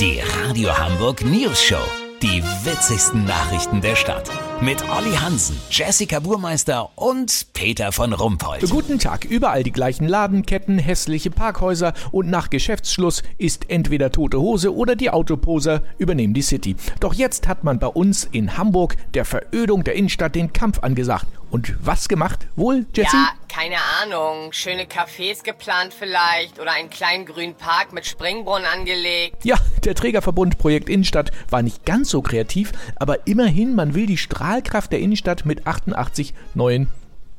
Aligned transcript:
Die 0.00 0.20
Radio 0.42 0.76
Hamburg 0.76 1.24
News 1.24 1.62
Show. 1.62 1.78
Die 2.20 2.42
witzigsten 2.64 3.24
Nachrichten 3.26 3.80
der 3.80 3.94
Stadt. 3.94 4.28
Mit 4.60 4.82
Olli 4.90 5.14
Hansen, 5.14 5.56
Jessica 5.70 6.18
Burmeister 6.18 6.90
und 6.96 7.46
Peter 7.52 7.92
von 7.92 8.12
Rumpold. 8.12 8.68
Guten 8.70 8.98
Tag. 8.98 9.24
Überall 9.24 9.62
die 9.62 9.70
gleichen 9.70 10.08
Ladenketten, 10.08 10.78
hässliche 10.78 11.30
Parkhäuser 11.30 11.92
und 12.10 12.28
nach 12.28 12.50
Geschäftsschluss 12.50 13.22
ist 13.38 13.70
entweder 13.70 14.10
tote 14.10 14.40
Hose 14.40 14.74
oder 14.74 14.96
die 14.96 15.10
Autoposer 15.10 15.82
übernehmen 15.98 16.34
die 16.34 16.42
City. 16.42 16.74
Doch 16.98 17.14
jetzt 17.14 17.46
hat 17.46 17.62
man 17.62 17.78
bei 17.78 17.86
uns 17.86 18.24
in 18.24 18.56
Hamburg 18.58 18.96
der 19.14 19.24
Verödung 19.24 19.84
der 19.84 19.94
Innenstadt 19.94 20.34
den 20.34 20.52
Kampf 20.52 20.80
angesagt. 20.80 21.26
Und 21.50 21.76
was 21.80 22.08
gemacht? 22.08 22.48
Wohl, 22.56 22.86
Jessie? 22.96 23.16
Ja, 23.16 23.28
keine 23.54 23.76
Ahnung. 24.02 24.52
Schöne 24.52 24.84
Cafés 24.84 25.44
geplant 25.44 25.94
vielleicht 25.96 26.58
oder 26.58 26.72
einen 26.72 26.90
kleinen 26.90 27.24
grünen 27.24 27.54
Park 27.54 27.92
mit 27.92 28.04
Springbrunnen 28.04 28.66
angelegt. 28.66 29.44
Ja, 29.44 29.56
der 29.84 29.94
Trägerverbund 29.94 30.58
Projekt 30.58 30.88
Innenstadt 30.88 31.30
war 31.50 31.62
nicht 31.62 31.84
ganz 31.84 32.10
so 32.10 32.20
kreativ, 32.20 32.72
aber 32.96 33.26
immerhin, 33.26 33.76
man 33.76 33.94
will 33.94 34.06
die 34.06 34.16
Strahlkraft 34.16 34.90
der 34.90 34.98
Innenstadt 34.98 35.46
mit 35.46 35.66
88 35.66 36.34
neuen 36.54 36.88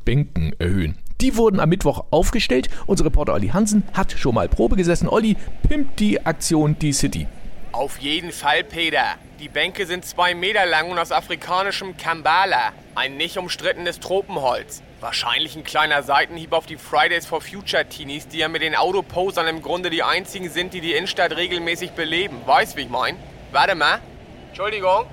Bänken 0.05 0.53
erhöhen. 0.57 0.97
Die 1.19 1.35
wurden 1.35 1.59
am 1.59 1.69
Mittwoch 1.69 2.05
aufgestellt. 2.11 2.69
Unser 2.85 3.05
Reporter 3.05 3.33
Olli 3.33 3.49
Hansen 3.49 3.83
hat 3.93 4.13
schon 4.13 4.35
mal 4.35 4.47
Probe 4.47 4.75
gesessen. 4.75 5.09
Olli 5.09 5.35
pimpt 5.67 5.99
die 5.99 6.25
Aktion 6.25 6.77
Die 6.79 6.93
City. 6.93 7.27
Auf 7.75 7.99
jeden 7.99 8.31
Fall, 8.31 8.63
Peter. 8.63 9.03
Die 9.41 9.49
Bänke 9.49 9.85
sind 9.85 10.05
zwei 10.05 10.33
Meter 10.33 10.65
lang 10.65 10.89
und 10.91 10.97
aus 10.97 11.11
afrikanischem 11.11 11.97
Kambala, 11.97 12.71
ein 12.95 13.17
nicht 13.17 13.37
umstrittenes 13.37 13.99
Tropenholz. 13.99 14.81
Wahrscheinlich 15.01 15.57
ein 15.57 15.65
kleiner 15.65 16.01
Seitenhieb 16.01 16.53
auf 16.53 16.65
die 16.65 16.77
Fridays 16.77 17.25
for 17.25 17.41
Future 17.41 17.85
Teenies, 17.85 18.29
die 18.29 18.37
ja 18.37 18.47
mit 18.47 18.61
den 18.61 18.77
Autoposern 18.77 19.47
im 19.47 19.61
Grunde 19.61 19.89
die 19.89 20.03
einzigen 20.03 20.49
sind, 20.49 20.73
die 20.73 20.79
die 20.79 20.93
Innenstadt 20.93 21.35
regelmäßig 21.35 21.91
beleben. 21.91 22.41
Weißt, 22.45 22.77
wie 22.77 22.83
ich 22.83 22.89
mein? 22.89 23.17
Warte 23.51 23.75
mal. 23.75 23.99
Entschuldigung. 24.47 25.05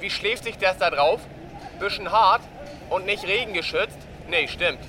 Wie 0.00 0.08
schläft 0.08 0.44
sich 0.44 0.56
das 0.56 0.78
da 0.78 0.88
drauf? 0.88 1.20
Bisschen 1.78 2.10
hart 2.10 2.40
und 2.88 3.04
nicht 3.04 3.24
regengeschützt? 3.24 3.98
Nee, 4.30 4.48
stimmt. 4.48 4.80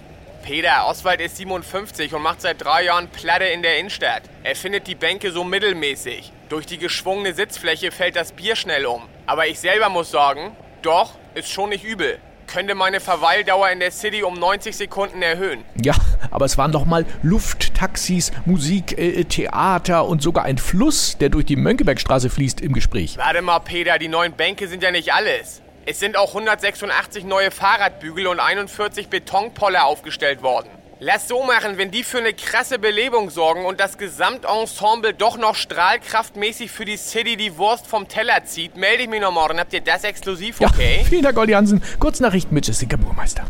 Peter, 0.42 0.88
Oswald 0.88 1.22
ist 1.22 1.38
57 1.38 2.14
und 2.14 2.22
macht 2.22 2.42
seit 2.42 2.64
drei 2.64 2.86
Jahren 2.86 3.08
Platte 3.10 3.46
in 3.46 3.62
der 3.62 3.80
Innenstadt. 3.80 4.24
Er 4.44 4.56
findet 4.56 4.88
die 4.88 4.96
Bänke 4.96 5.32
so 5.32 5.44
mittelmäßig. 5.44 6.32
Durch 6.50 6.66
die 6.66 6.78
geschwungene 6.78 7.34
Sitzfläche 7.34 7.92
fällt 7.92 8.16
das 8.16 8.32
Bier 8.32 8.56
schnell 8.56 8.86
um. 8.86 9.04
Aber 9.28 9.48
ich 9.48 9.60
selber 9.60 9.90
muss 9.90 10.12
sagen, 10.12 10.56
doch, 10.82 11.14
ist 11.36 11.52
schon 11.52 11.70
nicht 11.70 11.84
übel. 11.84 12.20
Könnte 12.48 12.74
meine 12.74 13.00
Verweildauer 13.00 13.70
in 13.70 13.80
der 13.80 13.92
City 13.92 14.24
um 14.24 14.34
90 14.34 14.76
Sekunden 14.76 15.22
erhöhen. 15.22 15.64
Ja, 15.80 15.94
aber 16.32 16.46
es 16.46 16.58
waren 16.58 16.72
doch 16.72 16.86
mal 16.86 17.06
Lufttaxis, 17.22 18.32
Musik, 18.46 18.98
äh, 18.98 19.24
Theater 19.26 20.08
und 20.08 20.24
sogar 20.24 20.46
ein 20.46 20.58
Fluss, 20.58 21.18
der 21.20 21.30
durch 21.30 21.46
die 21.46 21.58
Mönckebergstraße 21.58 22.32
fließt, 22.32 22.62
im 22.62 22.74
Gespräch. 22.74 23.18
Warte 23.18 23.44
mal, 23.44 23.60
Peter, 23.60 24.00
die 24.00 24.08
neuen 24.08 24.34
Bänke 24.34 24.68
sind 24.68 24.82
ja 24.82 24.90
nicht 24.90 25.14
alles. 25.14 25.62
Es 25.92 26.00
sind 26.00 26.18
auch 26.18 26.36
186 26.36 27.24
neue 27.24 27.50
Fahrradbügel 27.50 28.28
und 28.28 28.40
41 28.40 29.08
Betonpoller 29.08 29.86
aufgestellt 29.86 30.44
worden. 30.44 30.70
Lass 31.00 31.28
so 31.28 31.44
machen, 31.44 31.80
wenn 31.80 31.90
die 31.90 32.04
für 32.04 32.20
eine 32.20 32.32
krasse 32.32 32.78
Belebung 32.78 33.32
sorgen 33.32 33.66
und 33.66 33.80
das 33.80 33.98
Gesamtensemble 33.98 35.16
doch 35.16 35.40
noch 35.40 35.56
strahlkraftmäßig 35.56 36.70
für 36.70 36.86
die 36.86 36.96
City 36.96 37.38
die 37.38 37.58
Wurst 37.58 37.88
vom 37.88 38.08
Teller 38.08 38.46
zieht, 38.46 38.78
melde 38.78 39.02
ich 39.02 39.10
mich 39.10 39.20
noch 39.20 39.32
morgen. 39.32 39.60
Habt 39.60 39.74
ihr 39.74 39.82
das 39.82 40.04
exklusiv, 40.04 40.62
okay? 40.62 41.00
Ja, 41.02 41.06
vielen 41.10 41.24
Dank, 41.24 41.36
Olli 41.40 41.54
Hansen. 41.54 41.82
Kurznachrichten 41.98 42.54
mit 42.54 42.68
Jessica 42.68 42.96
Burmeister. 42.96 43.48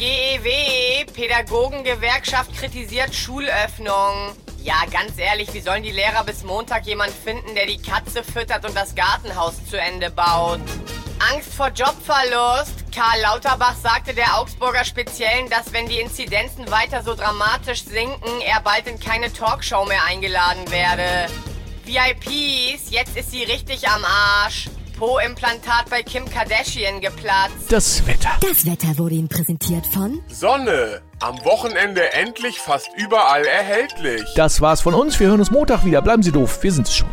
GEW, 0.00 1.04
Pädagogengewerkschaft 1.14 2.56
kritisiert 2.56 3.14
Schulöffnung. 3.14 4.34
Ja, 4.64 4.82
ganz 4.90 5.16
ehrlich, 5.16 5.54
wie 5.54 5.60
sollen 5.60 5.84
die 5.84 5.92
Lehrer 5.92 6.24
bis 6.24 6.42
Montag 6.42 6.86
jemand 6.86 7.12
finden, 7.12 7.54
der 7.54 7.66
die 7.66 7.80
Katze 7.80 8.24
füttert 8.24 8.64
und 8.64 8.76
das 8.76 8.96
Gartenhaus 8.96 9.64
zu 9.70 9.78
Ende 9.78 10.10
baut? 10.10 10.58
Angst 11.18 11.54
vor 11.54 11.68
Jobverlust. 11.68 12.92
Karl 12.94 13.20
Lauterbach 13.22 13.74
sagte 13.76 14.14
der 14.14 14.38
Augsburger 14.38 14.84
Speziellen, 14.84 15.48
dass 15.48 15.72
wenn 15.72 15.88
die 15.88 16.00
Inzidenzen 16.00 16.70
weiter 16.70 17.02
so 17.02 17.14
dramatisch 17.14 17.84
sinken, 17.84 18.40
er 18.44 18.60
bald 18.60 18.86
in 18.86 19.00
keine 19.00 19.32
Talkshow 19.32 19.84
mehr 19.86 20.04
eingeladen 20.06 20.70
werde. 20.70 21.32
VIPs, 21.84 22.90
jetzt 22.90 23.16
ist 23.16 23.30
sie 23.30 23.44
richtig 23.44 23.88
am 23.88 24.04
Arsch. 24.04 24.68
Po-Implantat 24.98 25.90
bei 25.90 26.02
Kim 26.02 26.24
Kardashian 26.24 27.00
geplatzt. 27.00 27.70
Das 27.70 28.06
Wetter. 28.06 28.30
Das 28.40 28.64
Wetter 28.64 28.96
wurde 28.96 29.14
Ihnen 29.16 29.28
präsentiert 29.28 29.86
von 29.86 30.22
Sonne. 30.26 31.02
Am 31.20 31.36
Wochenende 31.44 32.14
endlich 32.14 32.58
fast 32.58 32.88
überall 32.96 33.44
erhältlich. 33.44 34.22
Das 34.36 34.62
war's 34.62 34.80
von 34.80 34.94
uns. 34.94 35.20
Wir 35.20 35.28
hören 35.28 35.40
uns 35.40 35.50
Montag 35.50 35.84
wieder. 35.84 36.00
Bleiben 36.00 36.22
Sie 36.22 36.32
doof. 36.32 36.62
Wir 36.62 36.72
sind's 36.72 36.96
schon. 36.96 37.08